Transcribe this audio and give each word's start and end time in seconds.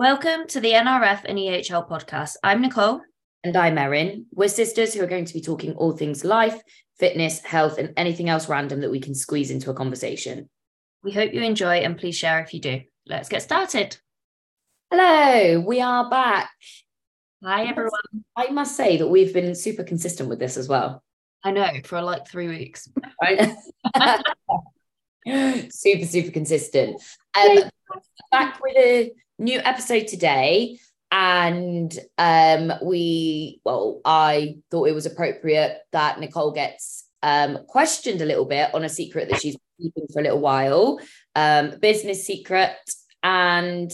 Welcome 0.00 0.46
to 0.46 0.60
the 0.60 0.72
NRF 0.72 1.26
and 1.26 1.36
EHL 1.36 1.86
podcast. 1.86 2.36
I'm 2.42 2.62
Nicole. 2.62 3.02
And 3.44 3.54
I'm 3.54 3.76
Erin. 3.76 4.24
We're 4.32 4.48
sisters 4.48 4.94
who 4.94 5.02
are 5.02 5.06
going 5.06 5.26
to 5.26 5.34
be 5.34 5.42
talking 5.42 5.74
all 5.74 5.92
things 5.92 6.24
life, 6.24 6.58
fitness, 6.98 7.40
health, 7.40 7.76
and 7.76 7.92
anything 7.98 8.30
else 8.30 8.48
random 8.48 8.80
that 8.80 8.90
we 8.90 8.98
can 8.98 9.14
squeeze 9.14 9.50
into 9.50 9.68
a 9.70 9.74
conversation. 9.74 10.48
We 11.04 11.12
hope 11.12 11.34
you 11.34 11.42
enjoy 11.42 11.80
and 11.80 11.98
please 11.98 12.16
share 12.16 12.40
if 12.40 12.54
you 12.54 12.60
do. 12.60 12.80
Let's 13.04 13.28
get 13.28 13.42
started. 13.42 13.98
Hello, 14.90 15.60
we 15.60 15.82
are 15.82 16.08
back. 16.08 16.48
Hi, 17.44 17.66
everyone. 17.66 18.24
I 18.34 18.48
must 18.52 18.78
say 18.78 18.96
that 18.96 19.08
we've 19.08 19.34
been 19.34 19.54
super 19.54 19.84
consistent 19.84 20.30
with 20.30 20.38
this 20.38 20.56
as 20.56 20.66
well. 20.66 21.04
I 21.44 21.50
know, 21.50 21.68
for 21.84 22.00
like 22.00 22.26
three 22.26 22.48
weeks. 22.48 22.88
super, 25.68 26.06
super 26.06 26.30
consistent. 26.30 27.02
Um, 27.38 27.64
back 28.30 28.58
with 28.62 28.78
a 28.78 29.12
new 29.40 29.58
episode 29.64 30.06
today. 30.06 30.78
And 31.10 31.92
um, 32.18 32.72
we, 32.82 33.60
well, 33.64 34.00
I 34.04 34.58
thought 34.70 34.88
it 34.88 34.94
was 34.94 35.06
appropriate 35.06 35.78
that 35.92 36.20
Nicole 36.20 36.52
gets 36.52 37.04
um, 37.22 37.58
questioned 37.66 38.20
a 38.20 38.26
little 38.26 38.44
bit 38.44 38.72
on 38.74 38.84
a 38.84 38.88
secret 38.88 39.28
that 39.28 39.40
she's 39.40 39.56
keeping 39.80 40.06
for 40.12 40.20
a 40.20 40.22
little 40.22 40.40
while, 40.40 41.00
um, 41.34 41.74
business 41.80 42.24
secret. 42.24 42.76
And 43.24 43.90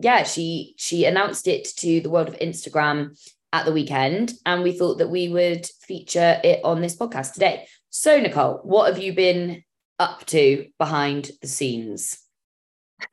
yeah, 0.00 0.22
she 0.24 0.74
she 0.78 1.04
announced 1.04 1.46
it 1.46 1.68
to 1.76 2.00
the 2.00 2.10
world 2.10 2.28
of 2.28 2.38
Instagram 2.38 3.16
at 3.52 3.64
the 3.64 3.72
weekend, 3.72 4.32
and 4.44 4.62
we 4.62 4.72
thought 4.76 4.98
that 4.98 5.10
we 5.10 5.28
would 5.28 5.66
feature 5.86 6.40
it 6.42 6.60
on 6.64 6.80
this 6.80 6.96
podcast 6.96 7.34
today. 7.34 7.68
So, 7.90 8.18
Nicole, 8.18 8.60
what 8.64 8.92
have 8.92 9.02
you 9.02 9.14
been 9.14 9.62
up 10.00 10.26
to 10.26 10.66
behind 10.78 11.30
the 11.40 11.46
scenes? 11.46 12.23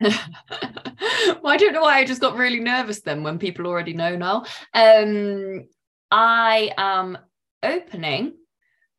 well, 0.00 1.52
I 1.52 1.56
don't 1.56 1.72
know 1.72 1.82
why 1.82 1.98
I 1.98 2.04
just 2.04 2.20
got 2.20 2.36
really 2.36 2.60
nervous 2.60 3.00
then 3.00 3.22
when 3.22 3.38
people 3.38 3.66
already 3.66 3.92
know 3.92 4.16
now. 4.16 4.44
Um, 4.74 5.68
I 6.10 6.72
am 6.76 7.18
opening 7.62 8.34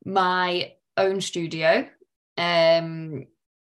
my 0.06 0.73
own 0.98 1.22
studio. 1.22 1.88
Um, 2.38 3.26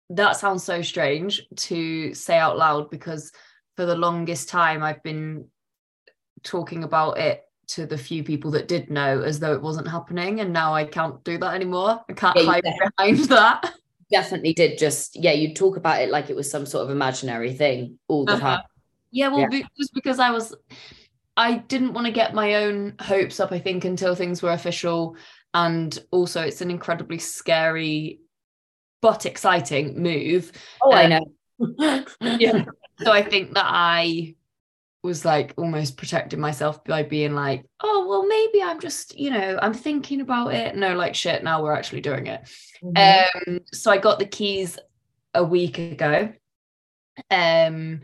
that 0.09 0.37
sounds 0.37 0.63
so 0.63 0.81
strange 0.81 1.41
to 1.55 2.13
say 2.13 2.37
out 2.37 2.57
loud 2.57 2.89
because 2.89 3.31
for 3.75 3.85
the 3.85 3.95
longest 3.95 4.49
time 4.49 4.83
I've 4.83 5.03
been 5.03 5.47
talking 6.43 6.83
about 6.83 7.17
it 7.17 7.43
to 7.67 7.85
the 7.85 7.97
few 7.97 8.23
people 8.23 8.51
that 8.51 8.67
did 8.67 8.91
know 8.91 9.21
as 9.21 9.39
though 9.39 9.53
it 9.53 9.61
wasn't 9.61 9.87
happening 9.87 10.39
and 10.39 10.53
now 10.53 10.73
I 10.73 10.85
can't 10.85 11.23
do 11.23 11.37
that 11.39 11.55
anymore. 11.55 12.03
I 12.07 12.13
can't 12.13 12.37
yeah, 12.37 12.45
hide 12.45 12.63
behind 12.97 13.17
that 13.29 13.73
definitely 14.15 14.53
did 14.53 14.77
just 14.77 15.17
yeah 15.17 15.33
you 15.33 15.53
talk 15.53 15.75
about 15.75 16.01
it 16.01 16.09
like 16.09 16.29
it 16.29 16.35
was 16.37 16.49
some 16.49 16.65
sort 16.65 16.85
of 16.85 16.89
imaginary 16.89 17.53
thing 17.53 17.99
all 18.07 18.23
the 18.23 18.31
uh-huh. 18.31 18.57
time. 18.57 18.61
Yeah 19.11 19.27
well 19.27 19.45
yeah. 19.51 19.63
just 19.77 19.93
because 19.93 20.19
i 20.19 20.31
was 20.31 20.55
i 21.35 21.57
didn't 21.57 21.91
want 21.91 22.07
to 22.07 22.13
get 22.13 22.33
my 22.33 22.55
own 22.55 22.95
hopes 23.01 23.41
up 23.41 23.51
i 23.51 23.59
think 23.59 23.83
until 23.83 24.15
things 24.15 24.41
were 24.41 24.51
official. 24.51 25.17
And 25.53 25.97
also 26.11 26.41
it's 26.41 26.61
an 26.61 26.71
incredibly 26.71 27.17
scary 27.17 28.19
but 29.01 29.25
exciting 29.25 30.01
move. 30.01 30.51
Oh 30.81 30.91
um, 30.91 30.97
i 30.97 31.07
know. 31.07 32.05
yeah. 32.21 32.63
So 33.03 33.11
i 33.11 33.21
think 33.21 33.53
that 33.55 33.65
i 33.67 34.35
was 35.05 35.23
like 35.23 35.53
almost 35.55 35.95
protecting 35.95 36.39
myself 36.39 36.83
by 36.83 37.03
being 37.03 37.33
like, 37.33 37.65
oh, 37.81 38.05
well, 38.09 38.27
maybe 38.27 38.61
I'm 38.61 38.79
just, 38.79 39.17
you 39.17 39.29
know, 39.29 39.57
I'm 39.61 39.73
thinking 39.73 40.19
about 40.19 40.53
it. 40.53 40.75
No, 40.75 40.95
like 40.95 41.15
shit, 41.15 41.43
now 41.43 41.63
we're 41.63 41.73
actually 41.73 42.01
doing 42.01 42.27
it. 42.27 42.41
Mm-hmm. 42.83 43.51
Um, 43.51 43.61
so 43.71 43.91
I 43.91 43.97
got 43.97 44.19
the 44.19 44.25
keys 44.25 44.77
a 45.33 45.43
week 45.43 45.77
ago 45.77 46.31
um 47.29 48.01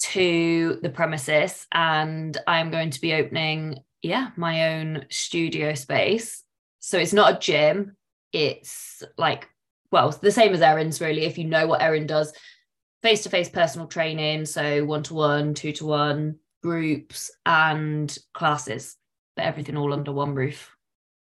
to 0.00 0.78
the 0.82 0.90
premises 0.90 1.66
and 1.72 2.36
I'm 2.46 2.70
going 2.70 2.90
to 2.90 3.00
be 3.00 3.14
opening, 3.14 3.78
yeah, 4.02 4.30
my 4.36 4.76
own 4.76 5.06
studio 5.10 5.74
space. 5.74 6.42
So 6.78 6.98
it's 6.98 7.12
not 7.12 7.34
a 7.34 7.38
gym, 7.38 7.96
it's 8.32 9.02
like, 9.16 9.48
well, 9.90 10.10
the 10.10 10.30
same 10.30 10.52
as 10.52 10.60
Erin's 10.60 11.00
really, 11.00 11.24
if 11.24 11.38
you 11.38 11.44
know 11.44 11.66
what 11.66 11.82
Erin 11.82 12.06
does 12.06 12.32
face 13.02 13.22
to 13.22 13.30
face 13.30 13.48
personal 13.48 13.86
training, 13.86 14.44
so 14.46 14.84
one 14.84 15.02
to 15.04 15.14
one, 15.14 15.54
two 15.54 15.72
to 15.72 15.86
one, 15.86 16.36
groups, 16.62 17.30
and 17.46 18.16
classes, 18.34 18.96
but 19.36 19.44
everything 19.44 19.76
all 19.76 19.92
under 19.92 20.12
one 20.12 20.34
roof. 20.34 20.74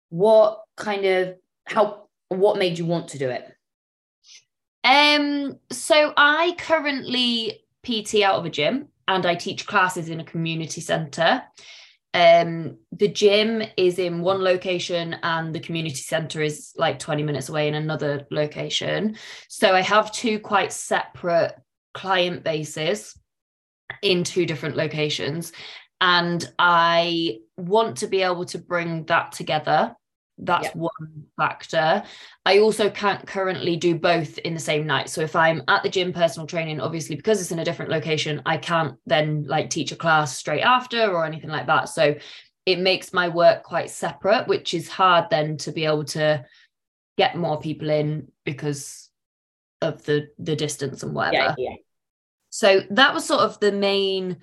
What 0.10 0.62
kind 0.76 1.06
of 1.06 1.36
how 1.66 2.08
what 2.30 2.58
made 2.58 2.78
you 2.78 2.86
want 2.86 3.10
to 3.10 3.18
do 3.18 3.30
it? 3.30 3.52
Um, 4.84 5.60
so 5.72 6.14
I 6.16 6.56
currently 6.58 7.62
PT 7.84 8.22
out 8.24 8.36
of 8.36 8.46
a 8.46 8.50
gym 8.50 8.88
and 9.08 9.26
I 9.26 9.36
teach 9.36 9.68
classes 9.68 10.10
in 10.10 10.20
a 10.20 10.24
community 10.24 10.82
centre 10.82 11.44
um 12.14 12.78
the 12.92 13.08
gym 13.08 13.62
is 13.78 14.00
in 14.00 14.22
one 14.22 14.42
location 14.42 15.16
and 15.22 15.54
the 15.54 15.60
community 15.60 15.96
center 15.96 16.42
is 16.42 16.74
like 16.76 16.98
20 16.98 17.22
minutes 17.22 17.50
away 17.50 17.68
in 17.68 17.76
another 17.76 18.26
location. 18.32 19.16
So 19.48 19.74
i 19.76 19.82
have 19.82 20.12
two 20.12 20.40
quite 20.40 20.74
separate 20.74 21.54
client 21.94 22.44
bases 22.44 23.18
in 24.02 24.24
two 24.24 24.46
different 24.46 24.76
locations 24.76 25.52
and 26.02 26.50
i 26.58 27.38
want 27.58 27.98
to 27.98 28.08
be 28.08 28.22
able 28.22 28.46
to 28.46 28.58
bring 28.58 29.06
that 29.06 29.32
together 29.32 29.96
that's 30.40 30.68
yep. 30.68 30.76
one 30.76 31.26
factor. 31.38 32.04
I 32.46 32.60
also 32.60 32.90
can't 32.90 33.26
currently 33.28 33.76
do 33.76 33.96
both 33.96 34.38
in 34.40 34.54
the 34.54 34.60
same 34.60 34.88
night. 34.88 35.10
So 35.10 35.22
if 35.22 35.36
i'm 35.36 35.64
at 35.68 35.84
the 35.84 35.90
gym 35.90 36.14
personal 36.14 36.48
training 36.48 36.80
obviously 36.80 37.16
because 37.16 37.42
it's 37.42 37.52
in 37.52 37.60
a 37.60 37.66
different 37.66 37.92
location 37.92 38.42
i 38.46 38.58
can't 38.58 38.96
then 39.06 39.46
like 39.48 39.70
teach 39.70 39.92
a 39.92 39.96
class 39.96 40.38
straight 40.38 40.62
after 40.62 41.12
or 41.12 41.26
anything 41.26 41.50
like 41.50 41.68
that. 41.68 41.90
So 41.90 42.16
it 42.66 42.80
makes 42.80 43.14
my 43.14 43.30
work 43.30 43.64
quite 43.64 43.90
separate 43.90 44.48
which 44.48 44.74
is 44.74 44.88
hard 44.88 45.30
then 45.30 45.58
to 45.58 45.72
be 45.72 45.86
able 45.86 46.06
to 46.06 46.46
get 47.18 47.36
more 47.36 47.60
people 47.60 47.90
in 47.90 48.32
because 48.46 49.10
of 49.82 50.04
the 50.06 50.28
the 50.38 50.56
distance 50.56 51.04
and 51.04 51.14
whatever. 51.14 51.56
yeah, 51.58 51.72
yeah. 51.72 51.76
so 52.50 52.82
that 52.92 53.14
was 53.14 53.26
sort 53.26 53.42
of 53.42 53.60
the 53.60 53.72
main 53.72 54.38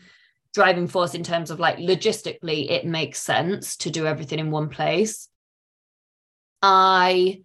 driving 0.54 0.86
force 0.86 1.14
in 1.14 1.22
terms 1.22 1.50
of 1.50 1.60
like 1.60 1.76
logistically 1.76 2.70
it 2.70 2.86
makes 2.86 3.20
sense 3.20 3.76
to 3.76 3.90
do 3.90 4.06
everything 4.06 4.38
in 4.38 4.50
one 4.50 4.70
place 4.70 5.28
I 6.62 7.42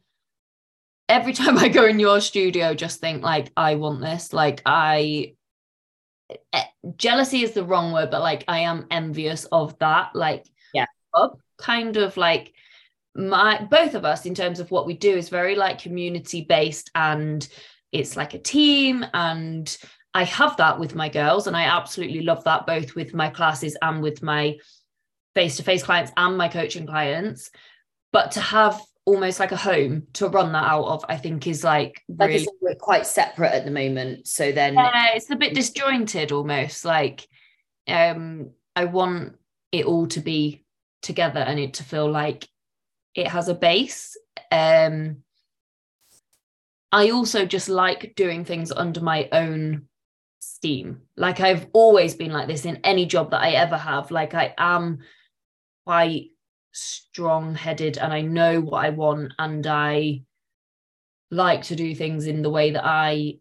every 1.10 1.34
time 1.42 1.58
I 1.58 1.68
go 1.68 1.86
in 1.86 2.00
your 2.00 2.22
studio, 2.22 2.74
just 2.74 3.00
think 3.00 3.24
like 3.24 3.52
I 3.56 3.76
want 3.76 4.02
this. 4.02 4.34
Like 4.34 4.62
I 4.66 5.36
eh, 6.54 6.64
jealousy 6.96 7.44
is 7.44 7.52
the 7.52 7.66
wrong 7.66 7.92
word, 7.92 8.12
but 8.12 8.22
like 8.22 8.44
I 8.48 8.60
am 8.60 8.88
envious 8.92 9.46
of 9.46 9.78
that. 9.80 10.16
Like 10.16 10.46
yeah, 10.74 10.86
kind 11.58 11.98
of 11.98 12.18
like 12.18 12.54
my 13.16 13.68
both 13.70 13.94
of 13.94 14.06
us 14.06 14.26
in 14.26 14.34
terms 14.34 14.60
of 14.60 14.72
what 14.72 14.88
we 14.88 14.94
do 14.94 15.16
is 15.16 15.30
very 15.30 15.56
like 15.56 15.82
community 15.82 16.42
based 16.42 16.90
and 16.96 17.48
it's 17.92 18.16
like 18.16 18.34
a 18.34 18.40
team 18.40 19.06
and 19.14 19.78
I 20.14 20.24
have 20.24 20.58
that 20.58 20.80
with 20.80 20.96
my 20.96 21.10
girls 21.10 21.48
and 21.48 21.56
I 21.56 21.64
absolutely 21.64 22.22
love 22.22 22.44
that 22.46 22.66
both 22.66 22.96
with 22.96 23.14
my 23.14 23.30
classes 23.30 23.78
and 23.82 24.02
with 24.02 24.24
my 24.24 24.58
face 25.36 25.58
to 25.58 25.64
face 25.64 25.84
clients 25.84 26.12
and 26.18 26.38
my 26.38 26.48
coaching 26.48 26.86
clients. 26.86 27.50
But 28.12 28.32
to 28.32 28.42
have 28.42 28.82
almost 29.06 29.40
like 29.40 29.52
a 29.52 29.58
home 29.58 30.04
to 30.14 30.28
run 30.28 30.52
that 30.52 30.64
out 30.64 30.86
of 30.86 31.04
i 31.10 31.18
think 31.18 31.48
is 31.48 31.64
like 31.64 32.02
really 32.08 32.40
like 32.40 32.48
we're 32.62 32.76
quite 32.76 33.06
separate 33.06 33.52
at 33.52 33.66
the 33.66 33.72
moment 33.72 34.28
so 34.28 34.52
then 34.52 34.76
yeah 34.76 35.16
it's 35.16 35.30
a 35.32 35.36
bit 35.36 35.56
disjointed 35.56 36.32
almost 36.32 36.86
like 36.86 37.28
um 37.88 38.52
i 38.76 38.86
want 38.86 39.36
it 39.72 39.86
all 39.86 40.06
to 40.06 40.20
be 40.20 40.64
together 41.02 41.40
and 41.40 41.60
it 41.60 41.76
to 41.76 41.84
feel 41.84 42.10
like 42.10 42.48
it 43.16 43.28
has 43.28 43.48
a 43.48 43.54
base. 43.54 44.18
Um 44.52 45.18
i 46.94 47.10
also 47.10 47.46
just 47.46 47.70
like 47.70 48.14
doing 48.16 48.44
things 48.44 48.72
under 48.72 49.02
my 49.02 49.30
own 49.32 49.88
steam. 50.40 51.02
Like 51.16 51.40
i've 51.40 51.68
always 51.74 52.16
been 52.16 52.32
like 52.32 52.48
this 52.48 52.66
in 52.66 52.78
any 52.84 53.06
job 53.06 53.32
that 53.32 53.42
i 53.42 53.52
ever 53.52 53.78
have. 53.78 54.12
Like 54.12 54.34
i 54.34 54.54
am 54.58 55.00
quite 55.86 56.31
strong 56.72 57.56
headed 57.56 57.98
and 57.98 58.14
I 58.14 58.22
know 58.22 58.62
what 58.62 58.86
I 58.86 58.90
want 58.90 59.34
and 59.40 59.66
I 59.68 60.22
like 61.30 61.64
to 61.64 61.76
do 61.76 61.96
things 61.96 62.28
in 62.28 62.42
the 62.42 62.50
way 62.50 62.72
that 62.72 62.86
I 62.86 63.40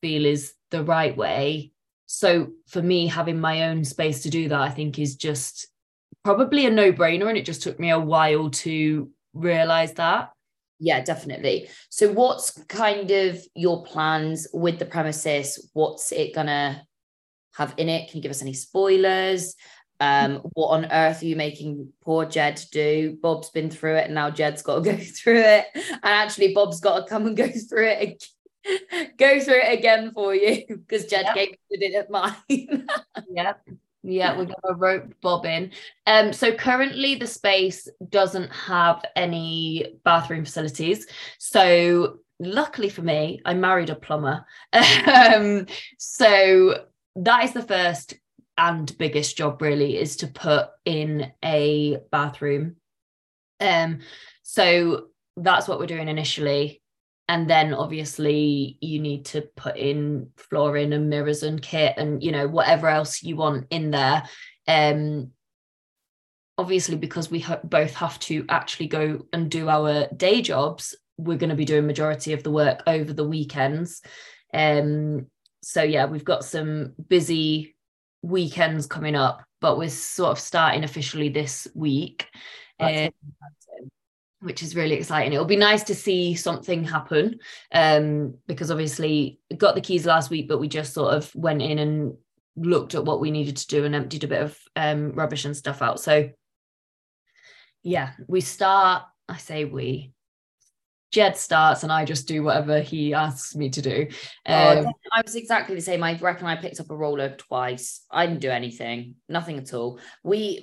feel 0.00 0.24
is 0.24 0.54
the 0.70 0.84
right 0.84 1.16
way. 1.16 1.72
So 2.06 2.52
for 2.68 2.82
me, 2.82 3.06
having 3.06 3.40
my 3.40 3.64
own 3.64 3.84
space 3.84 4.22
to 4.22 4.30
do 4.30 4.48
that, 4.48 4.60
I 4.60 4.70
think 4.70 4.98
is 4.98 5.16
just 5.16 5.66
probably 6.22 6.66
a 6.66 6.70
no 6.70 6.92
brainer. 6.92 7.28
And 7.28 7.38
it 7.38 7.44
just 7.44 7.62
took 7.62 7.80
me 7.80 7.90
a 7.90 7.98
while 7.98 8.50
to 8.50 9.10
realize 9.32 9.94
that. 9.94 10.30
Yeah, 10.80 11.02
definitely. 11.02 11.68
So, 11.88 12.12
what's 12.12 12.50
kind 12.64 13.10
of 13.10 13.40
your 13.54 13.84
plans 13.84 14.48
with 14.52 14.78
the 14.78 14.84
premises? 14.84 15.70
What's 15.72 16.10
it 16.12 16.34
gonna 16.34 16.84
have 17.54 17.74
in 17.76 17.88
it? 17.88 18.08
Can 18.08 18.18
you 18.18 18.22
give 18.22 18.30
us 18.30 18.42
any 18.42 18.54
spoilers? 18.54 19.54
Um, 20.00 20.36
what 20.54 20.68
on 20.68 20.86
earth 20.86 21.22
are 21.22 21.26
you 21.26 21.36
making 21.36 21.92
poor 22.02 22.24
Jed 22.26 22.62
do? 22.72 23.16
Bob's 23.22 23.50
been 23.50 23.70
through 23.70 23.96
it 23.96 24.06
and 24.06 24.14
now 24.14 24.30
Jed's 24.30 24.62
got 24.62 24.82
to 24.82 24.90
go 24.92 24.96
through 25.22 25.40
it. 25.40 25.66
And 25.74 25.98
actually, 26.02 26.52
Bob's 26.54 26.80
got 26.80 27.00
to 27.00 27.06
come 27.08 27.26
and 27.26 27.36
go 27.36 27.48
through 27.68 27.88
it 27.88 28.24
go 29.18 29.38
through 29.40 29.60
it 29.60 29.78
again 29.78 30.10
for 30.14 30.34
you 30.34 30.64
because 30.68 31.04
Jed 31.06 31.26
Yep. 31.26 31.34
gave 31.34 31.56
it 31.70 31.94
at 31.94 32.10
mine. 32.10 32.34
yeah 33.30 33.52
yeah 34.04 34.36
we're 34.36 34.44
gonna 34.44 34.76
rope 34.76 35.14
Bob 35.22 35.46
in 35.46 35.70
um 36.06 36.32
so 36.32 36.52
currently 36.54 37.14
the 37.14 37.26
space 37.26 37.88
doesn't 38.10 38.50
have 38.50 39.02
any 39.16 39.96
bathroom 40.04 40.44
facilities 40.44 41.06
so 41.38 42.18
luckily 42.38 42.90
for 42.90 43.00
me 43.02 43.40
i 43.46 43.54
married 43.54 43.88
a 43.88 43.94
plumber 43.94 44.44
um 44.72 45.66
so 45.98 46.84
that 47.16 47.44
is 47.44 47.52
the 47.52 47.62
first 47.62 48.14
and 48.56 48.96
biggest 48.98 49.36
job 49.36 49.60
really 49.60 49.98
is 49.98 50.16
to 50.16 50.26
put 50.26 50.68
in 50.84 51.32
a 51.44 51.98
bathroom. 52.10 52.76
Um 53.60 54.00
so 54.42 55.06
that's 55.36 55.66
what 55.66 55.78
we're 55.78 55.86
doing 55.86 56.08
initially. 56.08 56.82
And 57.28 57.48
then 57.48 57.72
obviously 57.74 58.78
you 58.80 59.00
need 59.00 59.24
to 59.26 59.42
put 59.56 59.76
in 59.76 60.30
flooring 60.36 60.92
and 60.92 61.08
mirrors 61.08 61.42
and 61.42 61.60
kit 61.60 61.94
and 61.96 62.22
you 62.22 62.32
know 62.32 62.46
whatever 62.46 62.88
else 62.88 63.22
you 63.22 63.36
want 63.36 63.66
in 63.70 63.90
there. 63.90 64.24
Um 64.68 65.30
obviously 66.56 66.96
because 66.96 67.30
we 67.30 67.40
ha- 67.40 67.60
both 67.64 67.94
have 67.94 68.18
to 68.20 68.44
actually 68.48 68.86
go 68.86 69.26
and 69.32 69.50
do 69.50 69.68
our 69.68 70.06
day 70.16 70.40
jobs 70.40 70.94
we're 71.16 71.38
going 71.38 71.50
to 71.50 71.56
be 71.56 71.64
doing 71.64 71.86
majority 71.86 72.32
of 72.32 72.42
the 72.42 72.50
work 72.50 72.82
over 72.86 73.12
the 73.12 73.26
weekends. 73.26 74.02
Um 74.52 75.26
so 75.62 75.82
yeah 75.82 76.06
we've 76.06 76.24
got 76.24 76.44
some 76.44 76.92
busy 77.08 77.73
weekends 78.24 78.86
coming 78.86 79.14
up 79.14 79.44
but 79.60 79.78
we're 79.78 79.88
sort 79.88 80.32
of 80.32 80.38
starting 80.38 80.84
officially 80.84 81.28
this 81.28 81.68
week 81.74 82.28
um, 82.80 83.10
which 84.44 84.62
is 84.62 84.76
really 84.76 84.94
exciting. 84.94 85.32
It'll 85.32 85.46
be 85.46 85.56
nice 85.56 85.82
to 85.84 85.94
see 85.94 86.34
something 86.34 86.84
happen 86.84 87.40
um, 87.72 88.34
because 88.46 88.70
obviously 88.70 89.40
got 89.56 89.74
the 89.74 89.80
keys 89.80 90.04
last 90.04 90.30
week, 90.30 90.48
but 90.48 90.60
we 90.60 90.68
just 90.68 90.92
sort 90.92 91.14
of 91.14 91.34
went 91.34 91.62
in 91.62 91.78
and 91.78 92.14
looked 92.56 92.94
at 92.94 93.04
what 93.04 93.20
we 93.20 93.30
needed 93.30 93.56
to 93.56 93.66
do 93.66 93.84
and 93.84 93.94
emptied 93.94 94.24
a 94.24 94.28
bit 94.28 94.42
of 94.42 94.58
um, 94.76 95.12
rubbish 95.12 95.46
and 95.46 95.56
stuff 95.56 95.80
out. 95.80 95.98
So 95.98 96.30
yeah, 97.82 98.12
we 98.28 98.40
start. 98.40 99.04
I 99.28 99.38
say 99.38 99.64
we. 99.64 100.12
Jed 101.14 101.36
starts 101.36 101.84
and 101.84 101.92
I 101.92 102.04
just 102.04 102.26
do 102.26 102.42
whatever 102.42 102.80
he 102.80 103.14
asks 103.14 103.54
me 103.54 103.70
to 103.70 103.80
do. 103.80 104.08
Oh, 104.48 104.78
Um, 104.78 104.86
I 105.12 105.22
was 105.24 105.36
exactly 105.36 105.76
the 105.76 105.80
same. 105.80 106.02
I 106.02 106.18
reckon 106.18 106.48
I 106.48 106.56
picked 106.56 106.80
up 106.80 106.90
a 106.90 106.96
roller 106.96 107.36
twice. 107.36 108.04
I 108.10 108.26
didn't 108.26 108.40
do 108.40 108.50
anything, 108.50 109.14
nothing 109.28 109.56
at 109.58 109.72
all. 109.72 110.00
We, 110.24 110.60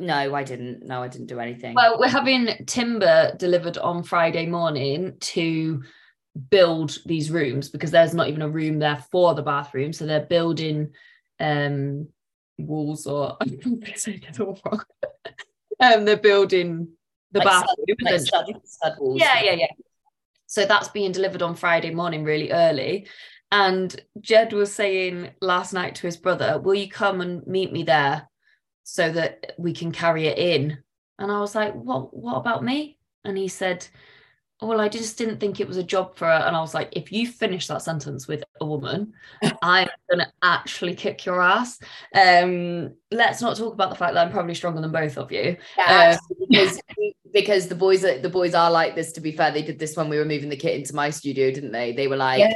no, 0.00 0.34
I 0.34 0.42
didn't. 0.42 0.84
No, 0.84 1.04
I 1.04 1.06
didn't 1.08 1.28
do 1.28 1.38
anything. 1.38 1.74
Well, 1.74 2.00
we're 2.00 2.08
having 2.08 2.48
timber 2.66 3.32
delivered 3.36 3.78
on 3.78 4.02
Friday 4.02 4.46
morning 4.46 5.18
to 5.20 5.84
build 6.50 6.98
these 7.06 7.30
rooms 7.30 7.68
because 7.68 7.92
there's 7.92 8.12
not 8.12 8.26
even 8.26 8.42
a 8.42 8.48
room 8.48 8.80
there 8.80 9.04
for 9.12 9.36
the 9.36 9.42
bathroom. 9.42 9.92
So 9.92 10.04
they're 10.04 10.26
building 10.26 10.90
um 11.38 12.08
walls 12.58 13.06
or 13.06 13.36
I'm 13.40 13.78
gonna 13.78 13.96
say 13.96 14.20
it 14.20 14.40
all 14.40 14.58
wrong. 14.66 14.82
um 15.78 16.04
they're 16.04 16.16
building 16.16 16.88
the 17.34 17.40
Like 17.40 17.48
bathroom. 17.48 17.96
like 18.00 18.14
essentially. 18.14 18.54
stud, 18.54 18.66
stud 18.68 18.94
walls. 18.98 19.20
Yeah, 19.20 19.42
yeah, 19.42 19.52
yeah. 19.52 19.66
So 20.46 20.64
that's 20.64 20.88
being 20.88 21.12
delivered 21.12 21.42
on 21.42 21.54
Friday 21.56 21.90
morning 21.90 22.24
really 22.24 22.50
early. 22.52 23.08
And 23.52 23.94
Jed 24.20 24.52
was 24.52 24.72
saying 24.72 25.30
last 25.40 25.72
night 25.72 25.96
to 25.96 26.06
his 26.06 26.16
brother, 26.16 26.58
Will 26.58 26.74
you 26.74 26.88
come 26.88 27.20
and 27.20 27.46
meet 27.46 27.72
me 27.72 27.82
there 27.82 28.28
so 28.84 29.10
that 29.12 29.54
we 29.58 29.72
can 29.74 29.92
carry 29.92 30.26
it 30.26 30.38
in? 30.38 30.78
And 31.18 31.30
I 31.30 31.40
was 31.40 31.54
like, 31.54 31.74
What 31.74 32.16
what 32.16 32.36
about 32.36 32.64
me? 32.64 32.98
And 33.24 33.36
he 33.36 33.48
said, 33.48 33.86
Well, 34.62 34.80
I 34.80 34.88
just 34.88 35.18
didn't 35.18 35.40
think 35.40 35.58
it 35.58 35.66
was 35.66 35.76
a 35.76 35.82
job 35.82 36.16
for 36.16 36.26
her. 36.26 36.32
And 36.46 36.56
I 36.56 36.60
was 36.60 36.74
like, 36.74 36.88
if 36.92 37.10
you 37.10 37.26
finish 37.26 37.66
that 37.66 37.82
sentence 37.82 38.28
with 38.28 38.44
a 38.60 38.64
woman, 38.64 39.12
I'm 39.62 39.88
gonna 40.08 40.32
actually 40.42 40.94
kick 40.94 41.26
your 41.26 41.42
ass. 41.42 41.78
Um, 42.14 42.94
let's 43.10 43.42
not 43.42 43.56
talk 43.56 43.74
about 43.74 43.90
the 43.90 43.96
fact 43.96 44.14
that 44.14 44.24
I'm 44.24 44.32
probably 44.32 44.54
stronger 44.54 44.80
than 44.80 44.92
both 44.92 45.18
of 45.18 45.32
you. 45.32 45.56
Yeah, 45.76 45.84
actually, 45.86 46.46
because, 46.48 46.80
because 47.32 47.68
the 47.68 47.74
boys 47.74 48.04
are 48.04 48.18
the 48.18 48.28
boys 48.30 48.54
are 48.54 48.70
like 48.70 48.94
this. 48.94 49.12
To 49.12 49.20
be 49.20 49.32
fair, 49.32 49.50
they 49.50 49.62
did 49.62 49.78
this 49.78 49.96
when 49.96 50.08
we 50.08 50.18
were 50.18 50.24
moving 50.24 50.48
the 50.48 50.56
kit 50.56 50.76
into 50.76 50.94
my 50.94 51.10
studio, 51.10 51.50
didn't 51.50 51.72
they? 51.72 51.92
They 51.92 52.06
were 52.06 52.16
like, 52.16 52.48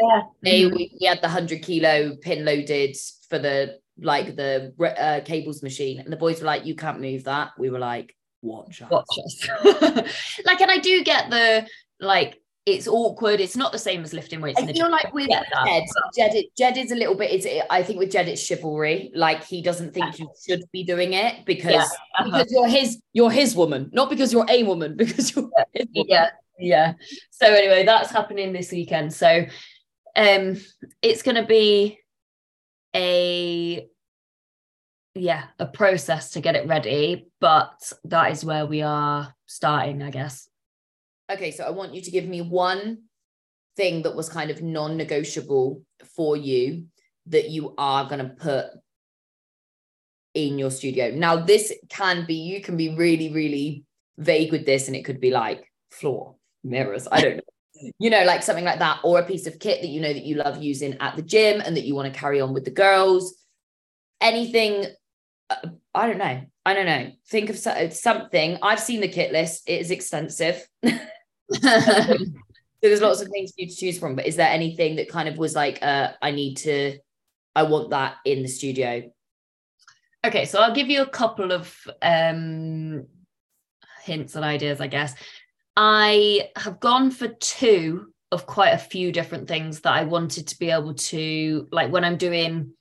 they 0.42 0.62
Mhm. 0.62 0.74
we, 0.74 0.96
we 1.00 1.06
had 1.06 1.20
the 1.20 1.28
hundred 1.28 1.62
kilo 1.62 2.16
pin 2.16 2.44
loaded 2.44 2.96
for 3.28 3.40
the 3.40 3.80
like 4.00 4.36
the 4.36 4.72
uh, 4.96 5.20
cables 5.24 5.64
machine, 5.64 5.98
and 5.98 6.12
the 6.12 6.16
boys 6.16 6.40
were 6.40 6.46
like, 6.46 6.64
"You 6.64 6.76
can't 6.76 7.00
move 7.00 7.24
that." 7.24 7.50
We 7.58 7.70
were 7.70 7.80
like, 7.80 8.14
"Watch 8.40 8.80
us." 8.82 8.88
watch 8.88 9.18
us. 9.18 10.38
like, 10.44 10.60
and 10.60 10.70
I 10.70 10.78
do 10.78 11.02
get 11.02 11.28
the 11.30 11.66
like 12.00 12.40
it's 12.66 12.86
awkward. 12.86 13.40
It's 13.40 13.56
not 13.56 13.72
the 13.72 13.78
same 13.78 14.02
as 14.04 14.12
lifting 14.12 14.42
weights. 14.42 14.58
in 14.58 14.64
I 14.64 14.66
the 14.66 14.74
feel 14.74 14.84
gym. 14.86 14.92
like 14.92 15.14
with 15.14 15.28
Jed, 15.30 15.84
Jed, 16.14 16.34
is- 16.34 16.44
Jed 16.58 16.76
is 16.76 16.92
a 16.92 16.94
little 16.96 17.14
bit. 17.14 17.30
It's, 17.30 17.46
I 17.70 17.82
think 17.82 17.98
with 17.98 18.10
Jed, 18.12 18.28
it's 18.28 18.42
chivalry. 18.44 19.10
Like 19.14 19.42
he 19.42 19.62
doesn't 19.62 19.94
think 19.94 20.18
you 20.18 20.30
should 20.46 20.62
be 20.70 20.84
doing 20.84 21.14
it 21.14 21.46
because 21.46 21.72
Yeah, 21.72 21.82
uh-huh. 22.18 22.24
because 22.24 22.52
you're 22.52 22.68
his 22.68 23.00
you're 23.14 23.30
his 23.30 23.54
woman, 23.56 23.88
not 23.94 24.10
because 24.10 24.32
you're 24.34 24.46
a 24.50 24.62
woman, 24.64 24.96
because 24.98 25.34
you're 25.34 25.48
his 25.72 25.86
woman. 25.94 26.06
yeah, 26.08 26.30
yeah. 26.58 26.92
So 27.30 27.46
anyway, 27.46 27.84
that's 27.86 28.10
happening 28.10 28.52
this 28.52 28.70
weekend. 28.70 29.14
So 29.14 29.46
um 30.14 30.56
it's 31.00 31.22
gonna 31.22 31.46
be 31.46 31.98
a 32.94 33.88
yeah, 35.14 35.44
a 35.58 35.66
process 35.66 36.30
to 36.32 36.40
get 36.40 36.54
it 36.54 36.66
ready, 36.68 37.28
but 37.40 37.92
that 38.04 38.30
is 38.32 38.44
where 38.44 38.66
we 38.66 38.82
are 38.82 39.34
starting, 39.46 40.02
I 40.02 40.10
guess. 40.10 40.47
Okay, 41.30 41.50
so 41.50 41.64
I 41.64 41.70
want 41.70 41.94
you 41.94 42.00
to 42.02 42.10
give 42.10 42.26
me 42.26 42.40
one 42.40 43.02
thing 43.76 44.02
that 44.02 44.16
was 44.16 44.28
kind 44.28 44.50
of 44.50 44.62
non-negotiable 44.62 45.82
for 46.16 46.36
you 46.36 46.86
that 47.26 47.50
you 47.50 47.74
are 47.76 48.08
going 48.08 48.20
to 48.20 48.34
put 48.34 48.66
in 50.34 50.58
your 50.58 50.70
studio. 50.70 51.10
Now, 51.10 51.36
this 51.36 51.72
can 51.88 52.24
be 52.26 52.34
you 52.34 52.62
can 52.62 52.76
be 52.76 52.94
really, 52.94 53.32
really 53.32 53.84
vague 54.16 54.52
with 54.52 54.64
this, 54.66 54.86
and 54.86 54.96
it 54.96 55.04
could 55.04 55.20
be 55.20 55.30
like 55.30 55.70
floor 55.90 56.36
mirrors. 56.64 57.08
I 57.10 57.20
don't 57.20 57.36
know. 57.36 57.42
You 58.00 58.10
know, 58.10 58.24
like 58.24 58.42
something 58.42 58.64
like 58.64 58.80
that, 58.80 58.98
or 59.04 59.20
a 59.20 59.24
piece 59.24 59.46
of 59.46 59.60
kit 59.60 59.82
that 59.82 59.86
you 59.86 60.00
know 60.00 60.12
that 60.12 60.24
you 60.24 60.34
love 60.34 60.60
using 60.60 60.96
at 60.98 61.14
the 61.14 61.22
gym 61.22 61.60
and 61.60 61.76
that 61.76 61.84
you 61.84 61.94
want 61.94 62.12
to 62.12 62.18
carry 62.18 62.40
on 62.40 62.52
with 62.52 62.64
the 62.64 62.72
girls. 62.72 63.36
Anything, 64.20 64.84
uh, 65.48 65.68
I 65.94 66.08
don't 66.08 66.18
know. 66.18 66.40
I 66.66 66.74
don't 66.74 66.86
know. 66.86 67.12
Think 67.28 67.50
of 67.50 67.56
so- 67.56 67.88
something. 67.90 68.58
I've 68.62 68.80
seen 68.80 69.00
the 69.00 69.06
kit 69.06 69.30
list. 69.30 69.68
It 69.68 69.80
is 69.80 69.92
extensive. 69.92 70.66
So 71.52 72.88
there's 72.88 73.00
lots 73.00 73.20
of 73.20 73.28
things 73.28 73.50
for 73.50 73.62
you 73.62 73.68
to 73.68 73.74
choose 73.74 73.98
from, 73.98 74.14
but 74.14 74.26
is 74.26 74.36
there 74.36 74.48
anything 74.48 74.96
that 74.96 75.08
kind 75.08 75.28
of 75.28 75.36
was 75.36 75.54
like, 75.56 75.82
uh, 75.82 76.12
I 76.22 76.30
need 76.30 76.58
to, 76.58 76.98
I 77.56 77.64
want 77.64 77.90
that 77.90 78.16
in 78.24 78.42
the 78.42 78.48
studio? 78.48 79.10
Okay, 80.24 80.44
so 80.44 80.60
I'll 80.60 80.74
give 80.74 80.88
you 80.88 81.02
a 81.02 81.08
couple 81.08 81.52
of 81.52 81.76
um, 82.02 83.06
hints 84.04 84.36
and 84.36 84.44
ideas, 84.44 84.80
I 84.80 84.86
guess. 84.86 85.14
I 85.76 86.50
have 86.56 86.80
gone 86.80 87.10
for 87.10 87.28
two 87.28 88.12
of 88.30 88.46
quite 88.46 88.70
a 88.70 88.78
few 88.78 89.10
different 89.10 89.48
things 89.48 89.80
that 89.80 89.92
I 89.94 90.04
wanted 90.04 90.48
to 90.48 90.58
be 90.58 90.70
able 90.70 90.94
to, 90.94 91.66
like 91.72 91.90
when 91.90 92.04
I'm 92.04 92.16
doing 92.16 92.72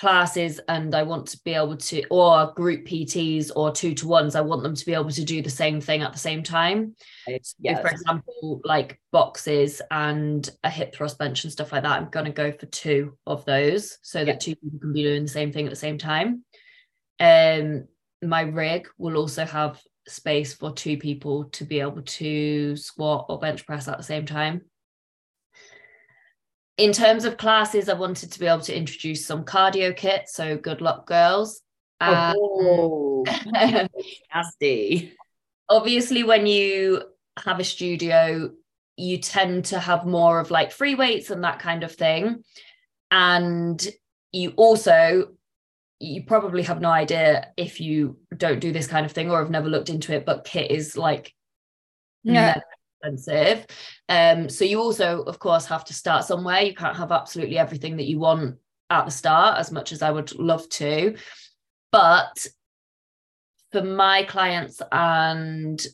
classes 0.00 0.60
and 0.68 0.94
I 0.94 1.02
want 1.02 1.26
to 1.28 1.40
be 1.44 1.54
able 1.54 1.76
to, 1.76 2.04
or 2.10 2.52
group 2.54 2.86
PTs 2.86 3.50
or 3.56 3.72
two 3.72 3.94
to 3.94 4.06
ones, 4.08 4.34
I 4.34 4.40
want 4.40 4.62
them 4.62 4.74
to 4.74 4.86
be 4.86 4.94
able 4.94 5.10
to 5.10 5.24
do 5.24 5.42
the 5.42 5.50
same 5.50 5.80
thing 5.80 6.02
at 6.02 6.12
the 6.12 6.18
same 6.18 6.42
time. 6.42 6.94
Yeah, 7.26 7.76
So 7.76 7.82
for 7.82 7.88
example, 7.88 8.60
like 8.64 9.00
boxes 9.12 9.82
and 9.90 10.48
a 10.62 10.70
hip 10.70 10.94
thrust 10.94 11.18
bench 11.18 11.44
and 11.44 11.52
stuff 11.52 11.72
like 11.72 11.82
that, 11.82 12.00
I'm 12.00 12.10
going 12.10 12.26
to 12.26 12.32
go 12.32 12.52
for 12.52 12.66
two 12.66 13.16
of 13.26 13.44
those 13.44 13.98
so 14.02 14.20
Yeah. 14.20 14.26
that 14.26 14.40
two 14.40 14.54
people 14.56 14.78
can 14.80 14.92
be 14.92 15.02
doing 15.02 15.22
the 15.24 15.28
same 15.28 15.52
thing 15.52 15.66
at 15.66 15.70
the 15.70 15.76
same 15.76 15.98
time. 15.98 16.44
Um, 17.20 17.88
my 18.22 18.42
rig 18.42 18.88
will 18.98 19.16
also 19.16 19.44
have 19.44 19.80
space 20.06 20.54
for 20.54 20.72
two 20.72 20.96
people 20.96 21.44
to 21.50 21.64
be 21.64 21.80
able 21.80 22.02
to 22.02 22.76
squat 22.76 23.26
or 23.28 23.38
bench 23.38 23.66
press 23.66 23.88
at 23.88 23.98
the 23.98 24.04
same 24.04 24.26
time. 24.26 24.62
In 26.78 26.92
terms 26.92 27.24
of 27.24 27.36
classes, 27.36 27.88
I 27.88 27.94
wanted 27.94 28.32
to 28.32 28.38
be 28.40 28.46
able 28.46 28.62
to 28.62 28.76
introduce 28.76 29.26
some 29.26 29.44
cardio 29.44 29.94
kit. 29.94 30.28
So 30.28 30.56
good 30.56 30.80
luck, 30.80 31.06
girls. 31.06 31.60
Um, 32.00 32.34
oh, 32.38 33.24
nasty. 34.32 35.12
obviously 35.68 36.22
when 36.22 36.46
you 36.46 37.02
have 37.44 37.58
a 37.58 37.64
studio 37.64 38.50
you 38.96 39.18
tend 39.18 39.64
to 39.66 39.78
have 39.80 40.06
more 40.06 40.38
of 40.40 40.50
like 40.52 40.70
free 40.72 40.94
weights 40.94 41.30
and 41.30 41.42
that 41.44 41.58
kind 41.58 41.82
of 41.82 41.92
thing 41.92 42.42
and 43.10 43.86
you 44.32 44.50
also 44.56 45.28
you 46.00 46.22
probably 46.22 46.62
have 46.62 46.80
no 46.80 46.90
idea 46.90 47.48
if 47.56 47.80
you 47.80 48.16
don't 48.36 48.60
do 48.60 48.70
this 48.70 48.86
kind 48.86 49.04
of 49.04 49.10
thing 49.12 49.28
or 49.30 49.40
have 49.40 49.50
never 49.50 49.68
looked 49.68 49.88
into 49.90 50.14
it 50.14 50.24
but 50.24 50.44
kit 50.44 50.70
is 50.70 50.96
like 50.96 51.32
Yeah. 52.22 52.60
Expensive 53.02 53.66
um 54.08 54.48
so 54.48 54.64
you 54.64 54.80
also 54.80 55.22
of 55.22 55.38
course 55.38 55.66
have 55.66 55.84
to 55.84 55.94
start 55.94 56.24
somewhere 56.24 56.60
you 56.60 56.74
can't 56.74 56.96
have 56.96 57.12
absolutely 57.12 57.58
everything 57.58 57.96
that 57.96 58.06
you 58.06 58.18
want 58.18 58.56
at 58.90 59.04
the 59.04 59.10
start 59.10 59.58
as 59.58 59.70
much 59.70 59.92
as 59.92 60.02
I 60.02 60.10
would 60.10 60.34
love 60.38 60.68
to 60.70 61.16
but 61.92 62.46
for 63.72 63.82
my 63.82 64.22
clients 64.24 64.80
and 64.90 65.84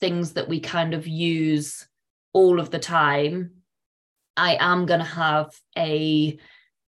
things 0.00 0.34
that 0.34 0.48
we 0.48 0.60
kind 0.60 0.94
of 0.94 1.06
use 1.06 1.86
all 2.32 2.60
of 2.60 2.70
the 2.70 2.78
time 2.78 3.62
I 4.36 4.56
am 4.60 4.86
going 4.86 5.00
to 5.00 5.06
have 5.06 5.54
a 5.76 6.38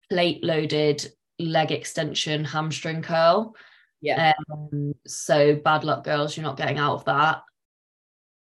plate 0.10 0.44
loaded 0.44 1.06
leg 1.40 1.72
extension 1.72 2.46
hamstring 2.46 3.02
curl. 3.02 3.56
Yeah. 4.02 4.34
Um, 4.52 4.94
so 5.06 5.56
bad 5.56 5.84
luck, 5.84 6.04
girls. 6.04 6.36
You're 6.36 6.46
not 6.46 6.58
getting 6.58 6.78
out 6.78 6.96
of 6.96 7.06
that. 7.06 7.42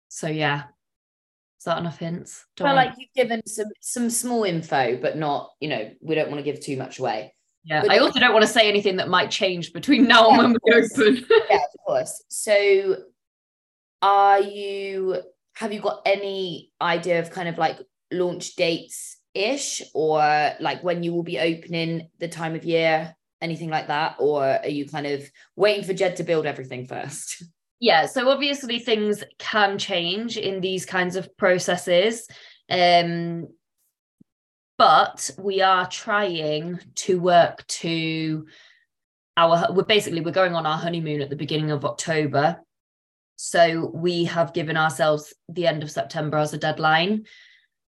So 0.08 0.28
yeah. 0.28 0.64
Is 1.58 1.64
that 1.64 1.78
enough 1.78 1.98
hints? 1.98 2.44
Don't 2.56 2.66
well, 2.66 2.76
like 2.76 2.94
you've 2.98 3.12
given 3.14 3.46
some 3.46 3.68
some 3.80 4.10
small 4.10 4.44
info, 4.44 4.98
but 5.00 5.16
not, 5.16 5.50
you 5.60 5.68
know, 5.68 5.90
we 6.00 6.14
don't 6.14 6.30
want 6.30 6.38
to 6.38 6.44
give 6.44 6.60
too 6.60 6.76
much 6.76 6.98
away. 6.98 7.34
Yeah. 7.64 7.82
But 7.82 7.90
I 7.90 7.98
also 7.98 8.20
don't 8.20 8.32
want 8.32 8.44
to 8.44 8.50
say 8.50 8.68
anything 8.68 8.96
that 8.96 9.08
might 9.08 9.30
change 9.30 9.72
between 9.72 10.06
now 10.06 10.28
yeah, 10.28 10.34
and 10.34 10.38
when 10.38 10.56
we 10.64 10.72
open. 10.72 11.26
yeah, 11.50 11.56
of 11.56 11.80
course. 11.86 12.24
So 12.28 12.96
are 14.02 14.40
you 14.40 15.22
have 15.54 15.72
you 15.72 15.80
got 15.80 16.02
any 16.04 16.70
idea 16.80 17.18
of 17.20 17.30
kind 17.30 17.48
of 17.48 17.58
like 17.58 17.78
launch 18.12 18.54
dates 18.56 19.16
ish 19.34 19.82
or 19.94 20.18
like 20.60 20.82
when 20.82 21.02
you 21.02 21.12
will 21.12 21.22
be 21.22 21.38
opening 21.38 22.08
the 22.18 22.28
time 22.28 22.54
of 22.54 22.64
year 22.64 23.14
anything 23.42 23.68
like 23.68 23.88
that 23.88 24.16
or 24.18 24.44
are 24.44 24.68
you 24.68 24.86
kind 24.86 25.06
of 25.06 25.22
waiting 25.56 25.84
for 25.84 25.92
jed 25.92 26.16
to 26.16 26.24
build 26.24 26.46
everything 26.46 26.86
first 26.86 27.44
yeah 27.80 28.06
so 28.06 28.28
obviously 28.28 28.78
things 28.78 29.22
can 29.38 29.78
change 29.78 30.36
in 30.36 30.60
these 30.60 30.86
kinds 30.86 31.16
of 31.16 31.36
processes 31.36 32.28
um 32.70 33.46
but 34.78 35.30
we 35.38 35.62
are 35.62 35.88
trying 35.88 36.78
to 36.94 37.18
work 37.20 37.66
to 37.66 38.46
our 39.36 39.72
we're 39.72 39.84
basically 39.84 40.20
we're 40.20 40.30
going 40.30 40.54
on 40.54 40.66
our 40.66 40.78
honeymoon 40.78 41.20
at 41.20 41.30
the 41.30 41.36
beginning 41.36 41.70
of 41.70 41.84
october 41.84 42.58
so 43.36 43.90
we 43.94 44.24
have 44.24 44.54
given 44.54 44.76
ourselves 44.76 45.34
the 45.48 45.66
end 45.66 45.82
of 45.82 45.90
september 45.90 46.38
as 46.38 46.52
a 46.52 46.58
deadline 46.58 47.24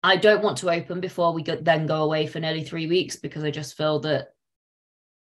I 0.03 0.17
don't 0.17 0.43
want 0.43 0.59
to 0.59 0.71
open 0.71 1.01
before 1.01 1.33
we 1.33 1.43
then 1.43 1.87
go 1.87 2.03
away 2.03 2.27
for 2.27 2.39
nearly 2.39 2.63
three 2.63 2.87
weeks 2.87 3.17
because 3.17 3.43
I 3.43 3.51
just 3.51 3.77
feel 3.77 4.01
that 4.01 4.29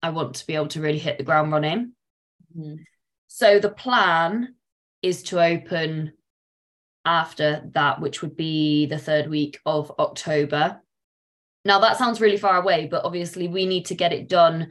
I 0.02 0.10
want 0.10 0.36
to 0.36 0.46
be 0.46 0.54
able 0.54 0.68
to 0.68 0.80
really 0.80 0.98
hit 0.98 1.18
the 1.18 1.24
ground 1.24 1.52
running. 1.52 1.92
Mm-hmm. 2.56 2.82
So 3.34 3.58
the 3.58 3.68
plan 3.68 4.54
is 5.02 5.24
to 5.24 5.42
open 5.42 6.12
after 7.04 7.68
that, 7.74 8.00
which 8.00 8.22
would 8.22 8.36
be 8.36 8.86
the 8.86 8.96
third 8.96 9.28
week 9.28 9.58
of 9.66 9.90
October. 9.98 10.80
Now, 11.64 11.80
that 11.80 11.96
sounds 11.96 12.20
really 12.20 12.36
far 12.36 12.62
away, 12.62 12.86
but 12.86 13.04
obviously, 13.04 13.48
we 13.48 13.66
need 13.66 13.86
to 13.86 13.96
get 13.96 14.12
it 14.12 14.28
done 14.28 14.70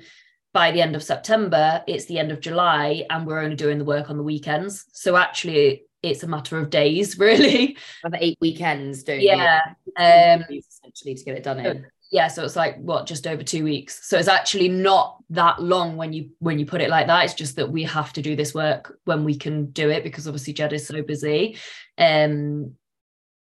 by 0.53 0.71
the 0.71 0.81
end 0.81 0.95
of 0.95 1.03
September. 1.03 1.83
It's 1.87 2.05
the 2.05 2.19
end 2.19 2.31
of 2.31 2.39
July, 2.39 3.03
and 3.09 3.27
we're 3.27 3.41
only 3.41 3.57
doing 3.57 3.79
the 3.79 3.83
work 3.83 4.09
on 4.09 4.15
the 4.15 4.23
weekends. 4.23 4.85
So, 4.93 5.17
actually, 5.17 5.83
it's 6.01 6.23
a 6.23 6.27
matter 6.27 6.57
of 6.57 6.69
days, 6.69 7.19
really. 7.19 7.75
Have 8.05 8.13
eight 8.17 8.37
weekends, 8.39 9.03
don't 9.03 9.19
yeah. 9.19 9.59
you? 9.85 9.93
Yeah. 9.99 10.35
Um, 10.39 10.57
essentially 10.57 11.15
to 11.15 11.23
get 11.25 11.35
it 11.35 11.43
done 11.43 11.59
in. 11.59 11.85
Yeah, 12.13 12.27
so 12.27 12.45
it's 12.45 12.55
like 12.55 12.77
what, 12.77 13.07
just 13.07 13.25
over 13.25 13.41
two 13.41 13.63
weeks. 13.63 14.07
So 14.07 14.19
it's 14.19 14.27
actually 14.27 14.69
not 14.69 15.17
that 15.31 15.59
long 15.59 15.97
when 15.97 16.13
you 16.13 16.29
when 16.37 16.59
you 16.59 16.65
put 16.67 16.79
it 16.79 16.91
like 16.91 17.07
that. 17.07 17.25
It's 17.25 17.33
just 17.33 17.55
that 17.55 17.71
we 17.71 17.81
have 17.85 18.13
to 18.13 18.21
do 18.21 18.35
this 18.35 18.53
work 18.53 18.99
when 19.05 19.23
we 19.23 19.35
can 19.35 19.71
do 19.71 19.89
it 19.89 20.03
because 20.03 20.27
obviously 20.27 20.53
Jed 20.53 20.73
is 20.73 20.85
so 20.85 21.01
busy. 21.01 21.57
Um, 21.97 22.75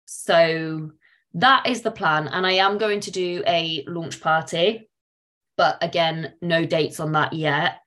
so 0.08 0.92
that 1.36 1.68
is 1.68 1.84
the 1.84 1.92
plan, 1.92 2.28
and 2.28 2.46
I 2.46 2.52
am 2.54 2.78
going 2.78 3.00
to 3.00 3.12
do 3.12 3.42
a 3.48 3.86
launch 3.88 4.20
party, 4.20 4.90
but 5.56 5.78
again, 5.82 6.34
no 6.42 6.66
dates 6.66 7.00
on 7.00 7.14
that 7.14 7.32
yet. 7.32 7.80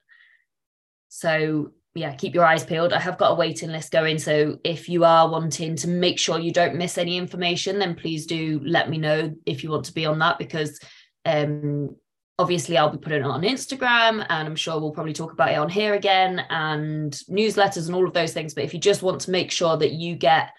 So 1.11 1.73
yeah, 1.95 2.15
keep 2.15 2.35
your 2.35 2.45
eyes 2.45 2.65
peeled. 2.65 2.93
I 2.93 3.01
have 3.01 3.19
got 3.19 3.33
a 3.33 3.35
waiting 3.35 3.71
list 3.71 3.93
going. 3.93 4.19
So 4.19 4.59
if 4.65 4.89
you 4.89 5.05
are 5.05 5.31
wanting 5.31 5.77
to 5.77 5.89
make 5.89 6.19
sure 6.19 6.39
you 6.39 6.53
don't 6.53 6.77
miss 6.77 6.97
any 6.97 7.19
information, 7.19 7.79
then 7.79 7.95
please 7.95 8.27
do 8.27 8.61
let 8.65 8.89
me 8.89 8.99
know 8.99 9.35
if 9.45 9.63
you 9.63 9.71
want 9.71 9.85
to 9.87 9.95
be 9.95 10.07
on 10.07 10.19
that 10.21 10.39
because 10.39 10.81
um 11.25 11.95
obviously 12.39 12.77
I'll 12.77 12.91
be 12.91 12.99
putting 12.99 13.21
it 13.21 13.27
on 13.27 13.43
Instagram 13.43 14.27
and 14.29 14.49
I'm 14.49 14.57
sure 14.57 14.81
we'll 14.81 14.91
probably 14.93 15.13
talk 15.13 15.33
about 15.33 15.53
it 15.53 15.59
on 15.59 15.69
here 15.69 15.95
again 15.95 16.41
and 16.51 17.13
newsletters 17.31 17.87
and 17.87 17.95
all 17.95 18.07
of 18.07 18.15
those 18.15 18.33
things. 18.33 18.55
But 18.55 18.65
if 18.65 18.73
you 18.75 18.81
just 18.81 19.03
want 19.03 19.21
to 19.23 19.31
make 19.31 19.51
sure 19.51 19.77
that 19.77 19.93
you 19.93 20.17
get 20.17 20.51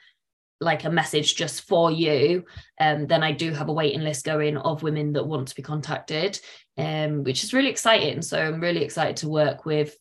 like 0.61 0.85
a 0.85 0.89
message 0.89 1.35
just 1.35 1.63
for 1.67 1.91
you, 1.91 2.45
um, 2.79 3.07
then 3.07 3.23
I 3.23 3.31
do 3.31 3.51
have 3.51 3.69
a 3.69 3.73
waiting 3.73 4.01
list 4.01 4.23
going 4.23 4.55
of 4.55 4.83
women 4.83 5.13
that 5.13 5.27
want 5.27 5.49
to 5.49 5.55
be 5.55 5.61
contacted, 5.61 6.39
um, 6.77 7.23
which 7.23 7.43
is 7.43 7.53
really 7.53 7.69
exciting. 7.69 8.21
So 8.21 8.39
I'm 8.39 8.61
really 8.61 8.83
excited 8.83 9.17
to 9.17 9.29
work 9.29 9.65
with 9.65 9.97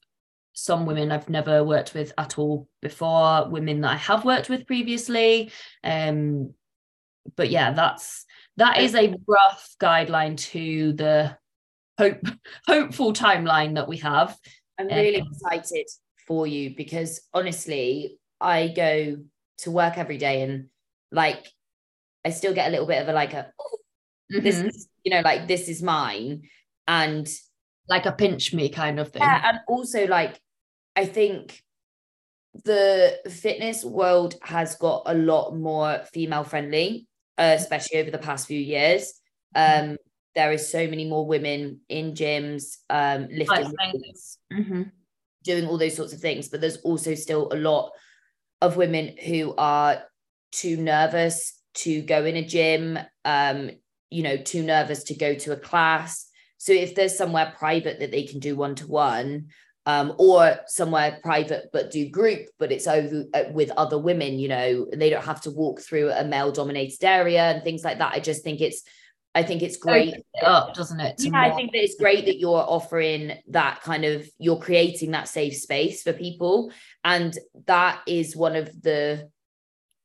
some 0.53 0.87
women 0.87 1.11
I've 1.11 1.29
never 1.29 1.65
worked 1.65 1.95
with 1.95 2.13
at 2.19 2.39
all 2.39 2.69
before, 2.81 3.49
women 3.49 3.81
that 3.83 3.93
I 3.93 3.97
have 3.97 4.25
worked 4.25 4.49
with 4.49 4.67
previously. 4.67 5.51
Um, 5.83 6.55
but 7.37 7.51
yeah, 7.51 7.73
that's 7.73 8.25
that 8.57 8.79
is 8.79 8.95
a 8.95 9.15
rough 9.27 9.75
guideline 9.81 10.37
to 10.37 10.93
the 10.93 11.37
hope 11.99 12.21
hopeful 12.67 13.13
timeline 13.13 13.75
that 13.77 13.89
we 13.89 13.99
have. 13.99 14.37
I'm 14.79 14.89
really 14.89 15.21
um, 15.21 15.29
excited 15.31 15.87
for 16.27 16.47
you 16.47 16.75
because 16.77 17.21
honestly, 17.33 18.19
I 18.41 18.69
go 18.69 19.17
to 19.59 19.71
work 19.71 19.99
every 19.99 20.19
day 20.19 20.43
and 20.43 20.67
like 21.11 21.47
I 22.25 22.31
still 22.31 22.55
get 22.55 22.69
a 22.69 22.71
little 22.71 22.87
bit 22.87 23.03
of 23.03 23.09
a 23.09 23.13
like 23.13 23.33
a 23.33 23.53
oh, 23.59 23.79
mm-hmm. 24.33 24.43
this 24.43 24.59
is, 24.59 24.89
you 25.05 25.13
know 25.13 25.21
like 25.21 25.47
this 25.47 25.69
is 25.69 25.83
mine 25.83 26.43
and 26.87 27.29
like 27.89 28.07
a 28.07 28.13
pinch 28.13 28.53
me 28.55 28.69
kind 28.69 28.99
of 29.01 29.11
thing. 29.11 29.23
Yeah, 29.23 29.43
and 29.45 29.61
also 29.69 30.07
like 30.07 30.41
I 30.97 31.07
think 31.07 31.63
the 32.65 33.19
fitness 33.31 33.85
world 33.85 34.35
has 34.43 34.77
got 34.77 35.03
a 35.07 35.15
lot 35.15 35.57
more 35.57 36.03
female 36.13 36.45
friendly, 36.45 37.07
uh, 37.39 37.55
especially 37.57 38.01
over 38.01 38.11
the 38.11 38.19
past 38.19 38.47
few 38.47 38.61
years. 38.61 39.15
Um, 39.55 39.97
there 40.35 40.53
is 40.53 40.71
so 40.71 40.87
many 40.87 41.09
more 41.09 41.27
women 41.27 41.81
in 41.89 42.13
gyms, 42.13 42.77
um, 42.89 43.29
lifting, 43.31 43.73
mm-hmm. 44.53 44.83
doing 45.45 45.67
all 45.67 45.79
those 45.79 45.97
sorts 45.97 46.13
of 46.13 46.21
things. 46.21 46.49
But 46.49 46.61
there's 46.61 46.79
also 46.79 47.15
still 47.15 47.49
a 47.53 47.57
lot 47.57 47.93
of 48.61 48.77
women 48.77 49.17
who 49.19 49.55
are 49.57 50.03
too 50.53 50.77
nervous 50.77 51.59
to 51.75 52.03
go 52.03 52.25
in 52.25 52.37
a 52.37 52.45
gym, 52.45 52.99
um, 53.25 53.71
you 54.11 54.23
know, 54.23 54.37
too 54.37 54.63
nervous 54.63 55.05
to 55.05 55.15
go 55.15 55.35
to 55.35 55.53
a 55.53 55.57
class. 55.57 56.29
So 56.63 56.73
if 56.73 56.95
there's 56.95 57.19
somewhere 57.19 57.53
private 57.59 57.99
that 57.99 58.13
they 58.13 58.23
can 58.23 58.39
do 58.39 58.55
one 58.55 58.77
to 58.77 58.87
one, 58.87 59.49
um, 59.85 60.15
or 60.17 60.61
somewhere 60.69 61.19
private 61.21 61.71
but 61.73 61.91
do 61.91 62.09
group, 62.09 62.47
but 62.57 62.71
it's 62.71 62.87
over 62.87 63.25
uh, 63.35 63.43
with 63.51 63.73
other 63.73 63.99
women, 63.99 64.39
you 64.39 64.47
know, 64.47 64.87
they 64.95 65.11
don't 65.11 65.25
have 65.25 65.41
to 65.41 65.51
walk 65.51 65.81
through 65.81 66.13
a 66.13 66.23
male 66.23 66.53
dominated 66.53 67.03
area 67.03 67.43
and 67.51 67.65
things 67.65 67.83
like 67.83 67.99
that. 67.99 68.13
I 68.13 68.21
just 68.21 68.45
think 68.45 68.61
it's, 68.61 68.85
I 69.35 69.43
think 69.43 69.63
it's 69.63 69.77
great. 69.77 70.15
It 70.15 70.45
up, 70.45 70.73
doesn't 70.75 71.01
it? 71.01 71.17
Yeah, 71.19 71.33
I 71.41 71.51
think 71.51 71.73
that 71.73 71.83
it's 71.83 71.97
great 71.97 72.27
that 72.27 72.39
you're 72.39 72.65
offering 72.65 73.33
that 73.49 73.83
kind 73.83 74.05
of, 74.05 74.25
you're 74.39 74.61
creating 74.61 75.11
that 75.11 75.27
safe 75.27 75.57
space 75.57 76.05
for 76.05 76.13
people. 76.13 76.71
And 77.03 77.37
that 77.67 78.03
is 78.07 78.37
one 78.37 78.55
of 78.55 78.69
the, 78.81 79.29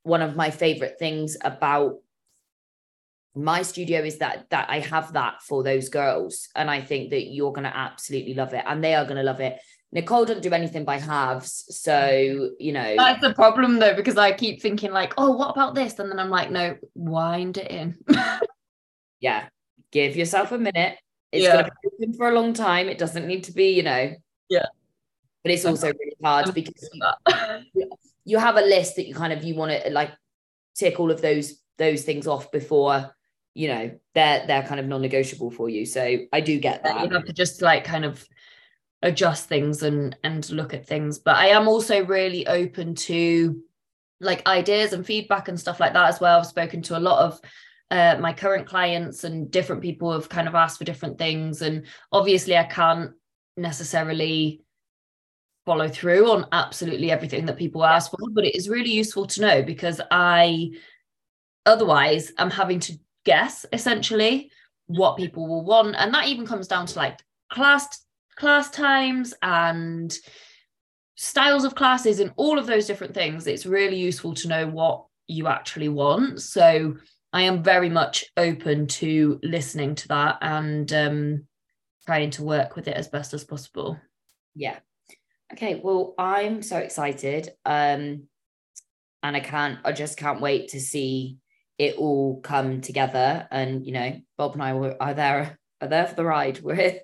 one 0.01 0.23
of 0.23 0.35
my 0.35 0.49
favorite 0.49 0.95
things 0.97 1.37
about 1.43 1.97
my 3.37 3.61
studio 3.61 4.01
is 4.01 4.17
that 4.17 4.49
that 4.49 4.69
I 4.69 4.79
have 4.79 5.13
that 5.13 5.41
for 5.41 5.63
those 5.63 5.89
girls 5.89 6.49
and 6.55 6.69
I 6.69 6.81
think 6.81 7.11
that 7.11 7.27
you're 7.27 7.51
going 7.51 7.65
to 7.65 7.75
absolutely 7.75 8.33
love 8.33 8.53
it 8.53 8.63
and 8.65 8.83
they 8.83 8.95
are 8.95 9.05
going 9.05 9.17
to 9.17 9.23
love 9.23 9.39
it. 9.39 9.59
Nicole 9.91 10.25
doesn't 10.25 10.43
do 10.43 10.51
anything 10.51 10.83
by 10.83 10.97
halves 10.97 11.65
so 11.69 12.49
you 12.59 12.73
know. 12.73 12.95
That's 12.97 13.21
the 13.21 13.33
problem 13.33 13.79
though 13.79 13.95
because 13.95 14.17
I 14.17 14.31
keep 14.31 14.61
thinking 14.61 14.91
like 14.91 15.13
oh 15.17 15.31
what 15.31 15.51
about 15.51 15.75
this? 15.75 15.99
And 15.99 16.11
then 16.11 16.19
I'm 16.19 16.29
like 16.29 16.51
no 16.51 16.77
wind 16.95 17.57
it 17.57 17.71
in. 17.71 17.97
yeah 19.19 19.47
give 19.91 20.15
yourself 20.15 20.51
a 20.51 20.57
minute. 20.57 20.97
It's 21.31 21.43
yeah. 21.43 21.53
going 21.53 21.65
to 21.65 21.71
be 21.81 21.89
open 22.05 22.13
for 22.13 22.29
a 22.29 22.33
long 22.33 22.53
time. 22.53 22.87
It 22.89 22.97
doesn't 22.97 23.27
need 23.27 23.43
to 23.45 23.51
be 23.51 23.71
you 23.71 23.83
know. 23.83 24.13
Yeah. 24.49 24.65
But 25.43 25.51
it's 25.51 25.65
also 25.65 25.87
really 25.87 26.17
hard 26.23 26.53
because 26.53 26.89
you, 27.73 27.89
you 28.25 28.37
have 28.37 28.57
a 28.57 28.61
list 28.61 28.97
that 28.97 29.07
you 29.07 29.15
kind 29.15 29.31
of 29.31 29.43
you 29.43 29.55
want 29.55 29.71
to 29.71 29.89
like 29.91 30.11
tick 30.75 30.99
all 30.99 31.11
of 31.11 31.21
those 31.21 31.61
those 31.77 32.03
things 32.03 32.27
off 32.27 32.51
before 32.51 33.15
you 33.57 33.67
know 33.67 33.91
they're 34.13 34.45
they're 34.45 34.63
kind 34.63 34.79
of 34.79 34.85
non-negotiable 34.85 35.51
for 35.51 35.67
you. 35.69 35.85
So 35.85 36.17
i 36.31 36.41
do 36.41 36.59
get 36.59 36.83
that 36.83 37.03
you 37.03 37.09
have 37.13 37.25
to 37.25 37.33
just 37.33 37.61
like 37.61 37.83
kind 37.83 38.05
of 38.05 38.25
adjust 39.01 39.49
things 39.49 39.83
and 39.83 40.15
and 40.23 40.49
look 40.51 40.73
at 40.73 40.85
things. 40.85 41.19
But 41.19 41.37
i 41.37 41.47
am 41.47 41.67
also 41.67 42.05
really 42.05 42.45
open 42.47 42.93
to 42.95 43.61
like 44.19 44.47
ideas 44.47 44.93
and 44.93 45.05
feedback 45.05 45.47
and 45.47 45.59
stuff 45.59 45.79
like 45.79 45.93
that 45.93 46.09
as 46.09 46.19
well. 46.19 46.39
I've 46.39 46.47
spoken 46.47 46.81
to 46.83 46.97
a 46.97 46.99
lot 46.99 47.25
of 47.25 47.39
uh, 47.89 48.17
my 48.19 48.33
current 48.33 48.67
clients 48.67 49.23
and 49.23 49.49
different 49.49 49.81
people 49.81 50.11
have 50.11 50.27
kind 50.27 50.47
of 50.47 50.55
asked 50.55 50.77
for 50.77 50.83
different 50.83 51.17
things. 51.17 51.61
And 51.61 51.85
obviously 52.11 52.57
i 52.57 52.63
can't 52.63 53.11
necessarily 53.57 54.61
follow 55.65 55.89
through 55.89 56.31
on 56.31 56.45
absolutely 56.51 57.11
everything 57.11 57.45
that 57.45 57.57
people 57.57 57.83
ask 57.83 58.09
for 58.11 58.17
but 58.31 58.45
it 58.45 58.55
is 58.55 58.69
really 58.69 58.91
useful 58.91 59.25
to 59.27 59.41
know 59.41 59.61
because 59.61 59.99
i 60.11 60.69
otherwise 61.65 62.31
i'm 62.37 62.49
having 62.49 62.79
to 62.79 62.97
guess 63.27 63.65
essentially 63.73 64.49
what 64.87 65.17
people 65.17 65.47
will 65.47 65.65
want 65.65 65.95
and 65.97 66.13
that 66.13 66.27
even 66.27 66.45
comes 66.45 66.67
down 66.67 66.85
to 66.85 66.97
like 66.97 67.19
class 67.51 67.85
class 68.37 68.69
times 68.69 69.33
and 69.41 70.15
styles 71.15 71.65
of 71.65 71.75
classes 71.75 72.19
and 72.19 72.31
all 72.37 72.57
of 72.57 72.67
those 72.67 72.87
different 72.87 73.13
things 73.13 73.47
it's 73.47 73.65
really 73.65 73.97
useful 73.97 74.33
to 74.33 74.47
know 74.47 74.65
what 74.67 75.05
you 75.27 75.47
actually 75.47 75.89
want 75.89 76.41
so 76.41 76.95
I 77.33 77.41
am 77.41 77.61
very 77.61 77.89
much 77.89 78.25
open 78.37 78.87
to 78.87 79.39
listening 79.43 79.95
to 79.95 80.07
that 80.07 80.37
and 80.41 80.91
um, 80.93 81.47
trying 82.05 82.29
to 82.31 82.43
work 82.43 82.75
with 82.75 82.87
it 82.87 82.95
as 82.95 83.09
best 83.09 83.33
as 83.33 83.43
possible. 83.43 83.99
Yeah. 84.55 84.77
Okay. 85.53 85.79
Well, 85.83 86.15
I'm 86.17 86.61
so 86.61 86.77
excited. 86.77 87.49
Um, 87.65 88.23
and 89.23 89.35
I 89.35 89.39
can't, 89.39 89.79
I 89.83 89.91
just 89.91 90.17
can't 90.17 90.41
wait 90.41 90.69
to 90.69 90.79
see 90.79 91.37
it 91.77 91.95
all 91.95 92.41
come 92.41 92.81
together. 92.81 93.47
And, 93.51 93.85
you 93.85 93.91
know, 93.91 94.19
Bob 94.37 94.53
and 94.53 94.63
I 94.63 94.73
were, 94.73 94.95
are 94.99 95.13
there, 95.13 95.57
are 95.81 95.87
there 95.87 96.07
for 96.07 96.15
the 96.15 96.25
ride. 96.25 96.59
We're, 96.63 96.99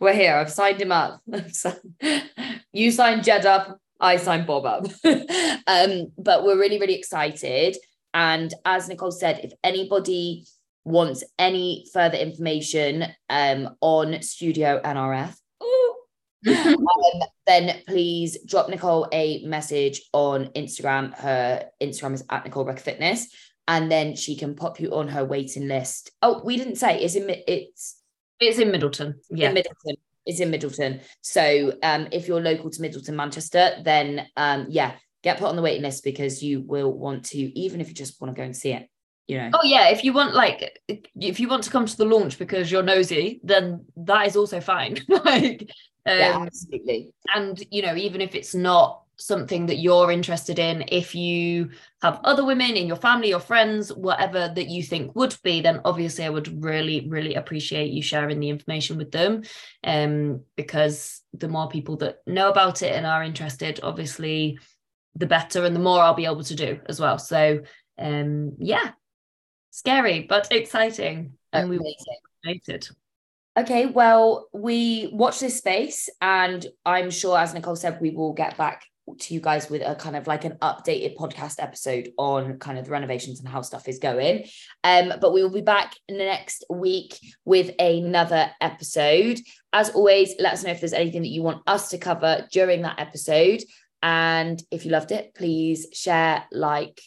we're 0.00 0.14
here. 0.14 0.36
I've 0.36 0.52
signed 0.52 0.80
him 0.80 0.92
up. 0.92 1.20
you 2.72 2.90
signed 2.90 3.24
Jed 3.24 3.46
up. 3.46 3.78
I 4.00 4.16
signed 4.16 4.46
Bob 4.46 4.66
up. 4.66 4.86
um, 5.66 6.12
but 6.18 6.44
we're 6.44 6.58
really, 6.58 6.78
really 6.78 6.94
excited. 6.94 7.76
And 8.12 8.52
as 8.64 8.88
Nicole 8.88 9.10
said, 9.10 9.40
if 9.42 9.52
anybody 9.62 10.46
wants 10.84 11.24
any 11.38 11.86
further 11.92 12.18
information 12.18 13.06
um, 13.30 13.76
on 13.80 14.20
Studio 14.22 14.80
NRF, 14.84 15.34
um, 16.46 17.22
then 17.46 17.80
please 17.86 18.38
drop 18.44 18.68
Nicole 18.68 19.08
a 19.12 19.42
message 19.44 20.02
on 20.12 20.46
Instagram. 20.48 21.14
Her 21.14 21.70
Instagram 21.82 22.14
is 22.14 22.24
at 22.30 22.44
Nicole 22.44 22.64
Rebecca 22.64 22.82
Fitness, 22.82 23.28
and 23.66 23.90
then 23.90 24.14
she 24.14 24.36
can 24.36 24.54
pop 24.54 24.80
you 24.80 24.90
on 24.94 25.08
her 25.08 25.24
waiting 25.24 25.68
list. 25.68 26.10
Oh, 26.22 26.42
we 26.44 26.56
didn't 26.56 26.76
say 26.76 27.00
it's 27.02 27.14
in 27.14 27.26
it's 27.28 28.00
it's 28.40 28.58
in 28.58 28.70
Middleton. 28.70 29.20
Yeah, 29.30 29.48
in 29.48 29.54
Middleton. 29.54 29.96
It's 30.26 30.40
in 30.40 30.50
Middleton. 30.50 31.00
So 31.20 31.74
um, 31.82 32.08
if 32.12 32.28
you're 32.28 32.40
local 32.40 32.70
to 32.70 32.80
Middleton, 32.80 33.16
Manchester, 33.16 33.72
then 33.82 34.26
um, 34.36 34.66
yeah, 34.68 34.94
get 35.22 35.38
put 35.38 35.48
on 35.48 35.56
the 35.56 35.62
waiting 35.62 35.82
list 35.82 36.04
because 36.04 36.42
you 36.42 36.62
will 36.62 36.92
want 36.92 37.26
to, 37.26 37.38
even 37.38 37.80
if 37.80 37.88
you 37.88 37.94
just 37.94 38.20
want 38.20 38.34
to 38.34 38.38
go 38.38 38.44
and 38.44 38.56
see 38.56 38.72
it. 38.72 38.88
You 39.26 39.38
know. 39.38 39.50
Oh 39.54 39.64
yeah, 39.64 39.88
if 39.88 40.04
you 40.04 40.12
want 40.12 40.34
like 40.34 40.78
if 40.88 41.40
you 41.40 41.48
want 41.48 41.64
to 41.64 41.70
come 41.70 41.86
to 41.86 41.96
the 41.96 42.04
launch 42.04 42.38
because 42.38 42.70
you're 42.70 42.82
nosy, 42.82 43.40
then 43.42 43.86
that 43.96 44.26
is 44.26 44.36
also 44.36 44.60
fine. 44.60 44.98
like 45.08 45.62
um, 46.06 46.18
yeah, 46.18 46.38
absolutely. 46.42 47.14
And 47.34 47.62
you 47.70 47.80
know, 47.80 47.96
even 47.96 48.20
if 48.20 48.34
it's 48.34 48.54
not 48.54 49.03
something 49.16 49.66
that 49.66 49.78
you're 49.78 50.10
interested 50.10 50.58
in, 50.58 50.84
if 50.88 51.14
you 51.14 51.70
have 52.02 52.20
other 52.24 52.44
women 52.44 52.76
in 52.76 52.86
your 52.86 52.96
family 52.96 53.32
or 53.32 53.40
friends, 53.40 53.92
whatever 53.92 54.52
that 54.54 54.68
you 54.68 54.82
think 54.82 55.14
would 55.14 55.36
be, 55.42 55.60
then 55.60 55.80
obviously 55.84 56.24
I 56.24 56.30
would 56.30 56.62
really, 56.62 57.08
really 57.08 57.34
appreciate 57.34 57.92
you 57.92 58.02
sharing 58.02 58.40
the 58.40 58.50
information 58.50 58.96
with 58.96 59.10
them. 59.10 59.42
Um, 59.82 60.42
because 60.56 61.22
the 61.32 61.48
more 61.48 61.68
people 61.68 61.96
that 61.98 62.18
know 62.26 62.50
about 62.50 62.82
it 62.82 62.92
and 62.92 63.06
are 63.06 63.22
interested, 63.22 63.80
obviously, 63.82 64.58
the 65.16 65.26
better 65.26 65.64
and 65.64 65.74
the 65.74 65.80
more 65.80 66.00
I'll 66.00 66.14
be 66.14 66.26
able 66.26 66.44
to 66.44 66.54
do 66.54 66.80
as 66.86 67.00
well. 67.00 67.18
So 67.18 67.62
um, 67.98 68.54
yeah, 68.58 68.90
scary 69.70 70.26
but 70.28 70.48
exciting. 70.50 71.34
And 71.52 71.70
we 71.70 71.78
were 71.78 71.84
excited. 72.44 72.88
Okay, 73.56 73.86
well, 73.86 74.48
we 74.52 75.10
watch 75.12 75.38
this 75.38 75.58
space, 75.58 76.08
and 76.20 76.66
I'm 76.84 77.08
sure, 77.10 77.38
as 77.38 77.54
Nicole 77.54 77.76
said, 77.76 78.00
we 78.00 78.10
will 78.10 78.32
get 78.32 78.56
back 78.56 78.82
to 79.18 79.34
you 79.34 79.40
guys 79.40 79.68
with 79.68 79.82
a 79.82 79.94
kind 79.94 80.16
of 80.16 80.26
like 80.26 80.44
an 80.44 80.56
updated 80.62 81.16
podcast 81.16 81.56
episode 81.58 82.10
on 82.16 82.58
kind 82.58 82.78
of 82.78 82.86
the 82.86 82.90
renovations 82.90 83.40
and 83.40 83.48
how 83.48 83.60
stuff 83.60 83.86
is 83.88 83.98
going. 83.98 84.44
Um, 84.82 85.12
but 85.20 85.32
we 85.32 85.42
will 85.42 85.50
be 85.50 85.60
back 85.60 85.94
in 86.08 86.16
the 86.16 86.24
next 86.24 86.64
week 86.70 87.18
with 87.44 87.72
another 87.78 88.50
episode. 88.60 89.40
As 89.72 89.90
always, 89.90 90.34
let 90.38 90.54
us 90.54 90.64
know 90.64 90.70
if 90.70 90.80
there's 90.80 90.92
anything 90.92 91.22
that 91.22 91.28
you 91.28 91.42
want 91.42 91.62
us 91.66 91.90
to 91.90 91.98
cover 91.98 92.46
during 92.50 92.82
that 92.82 92.98
episode. 92.98 93.62
And 94.02 94.62
if 94.70 94.84
you 94.84 94.90
loved 94.90 95.12
it, 95.12 95.34
please 95.34 95.86
share, 95.92 96.44
like, 96.52 97.00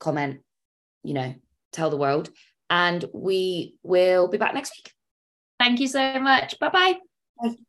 comment, 0.00 0.40
you 1.02 1.14
know, 1.14 1.34
tell 1.72 1.90
the 1.90 1.96
world. 1.96 2.30
And 2.70 3.04
we 3.14 3.74
will 3.82 4.28
be 4.28 4.38
back 4.38 4.54
next 4.54 4.72
week. 4.76 4.92
Thank 5.58 5.80
you 5.80 5.88
so 5.88 6.20
much. 6.20 6.58
Bye-bye. 6.58 6.98
Bye. 7.42 7.67